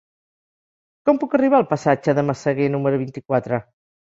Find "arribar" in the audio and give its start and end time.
1.39-1.59